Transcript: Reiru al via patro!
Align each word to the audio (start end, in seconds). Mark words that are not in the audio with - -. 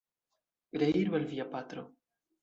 Reiru 0.83 1.17
al 1.19 1.27
via 1.33 1.45
patro! 1.51 1.83